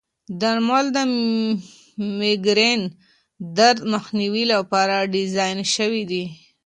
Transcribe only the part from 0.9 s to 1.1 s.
د